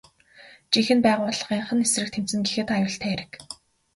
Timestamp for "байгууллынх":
1.05-1.69